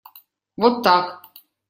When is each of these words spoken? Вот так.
Вот 0.61 0.81
так. 0.83 1.05